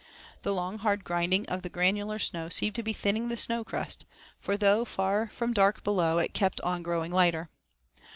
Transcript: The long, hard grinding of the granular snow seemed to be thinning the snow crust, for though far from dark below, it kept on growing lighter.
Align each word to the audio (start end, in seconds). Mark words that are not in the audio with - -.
The 0.41 0.51
long, 0.51 0.79
hard 0.79 1.03
grinding 1.03 1.45
of 1.45 1.61
the 1.61 1.69
granular 1.69 2.17
snow 2.17 2.49
seemed 2.49 2.73
to 2.77 2.81
be 2.81 2.91
thinning 2.91 3.27
the 3.29 3.37
snow 3.37 3.63
crust, 3.63 4.07
for 4.39 4.57
though 4.57 4.83
far 4.83 5.27
from 5.27 5.53
dark 5.53 5.83
below, 5.83 6.17
it 6.17 6.33
kept 6.33 6.59
on 6.61 6.81
growing 6.81 7.11
lighter. 7.11 7.49